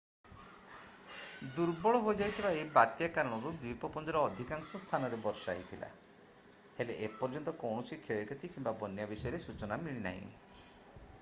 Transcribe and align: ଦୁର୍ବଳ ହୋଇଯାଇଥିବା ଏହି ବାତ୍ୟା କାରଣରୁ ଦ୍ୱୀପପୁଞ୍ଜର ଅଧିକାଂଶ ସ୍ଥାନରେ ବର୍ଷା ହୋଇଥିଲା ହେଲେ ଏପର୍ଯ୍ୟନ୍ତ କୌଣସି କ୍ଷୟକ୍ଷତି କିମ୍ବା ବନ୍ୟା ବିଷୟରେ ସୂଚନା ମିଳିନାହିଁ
ଦୁର୍ବଳ 1.57 1.99
ହୋଇଯାଇଥିବା 2.05 2.53
ଏହି 2.61 2.69
ବାତ୍ୟା 2.77 3.09
କାରଣରୁ 3.17 3.51
ଦ୍ୱୀପପୁଞ୍ଜର 3.57 4.23
ଅଧିକାଂଶ 4.29 4.81
ସ୍ଥାନରେ 4.83 5.19
ବର୍ଷା 5.27 5.55
ହୋଇଥିଲା 5.59 5.89
ହେଲେ 6.79 6.95
ଏପର୍ଯ୍ୟନ୍ତ 7.09 7.55
କୌଣସି 7.65 7.99
କ୍ଷୟକ୍ଷତି 8.07 8.53
କିମ୍ବା 8.55 8.73
ବନ୍ୟା 8.85 9.07
ବିଷୟରେ 9.13 9.41
ସୂଚନା 9.45 9.83
ମିଳିନାହିଁ 9.89 10.33